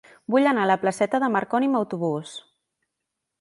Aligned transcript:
Vull 0.35 0.47
anar 0.51 0.63
a 0.63 0.69
la 0.71 0.77
placeta 0.85 1.19
de 1.25 1.29
Marconi 1.35 1.69
amb 1.71 1.79
autobús. 1.81 2.33